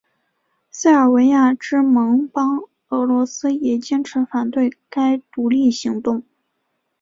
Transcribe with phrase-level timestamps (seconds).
[0.71, 6.23] 塞尔维亚之盟邦俄罗斯也坚持反对该独立行动。